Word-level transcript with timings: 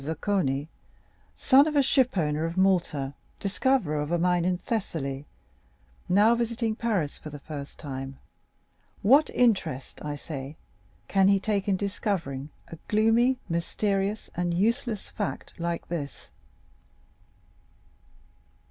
Zaccone,—son 0.03 1.67
of 1.67 1.75
a 1.75 1.83
shipowner 1.83 2.43
of 2.43 2.57
Malta, 2.57 3.13
discoverer 3.39 4.01
of 4.01 4.11
a 4.11 4.17
mine 4.17 4.45
in 4.45 4.57
Thessaly, 4.57 5.27
now 6.09 6.33
visiting 6.33 6.75
Paris 6.75 7.19
for 7.19 7.29
the 7.29 7.37
first 7.37 7.77
time,—what 7.77 9.29
interest, 9.29 10.03
I 10.03 10.15
say, 10.15 10.57
can 11.07 11.27
he 11.27 11.39
take 11.39 11.67
in 11.67 11.77
discovering 11.77 12.49
a 12.69 12.79
gloomy, 12.87 13.37
mysterious, 13.47 14.27
and 14.35 14.55
useless 14.55 15.11
fact 15.11 15.59
like 15.59 15.87
this? 15.87 16.29